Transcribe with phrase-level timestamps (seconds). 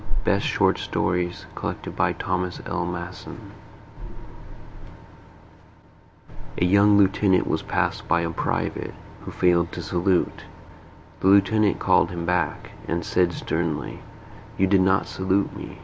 [0.23, 3.11] BEST SHORT STORIES THE POINT OF HONOR
[6.57, 10.45] A young lieutenant was passed by a private, who failed to salute.
[11.19, 13.99] The lieutenant called him back, and said sternly:
[14.57, 15.77] "You did not salute me.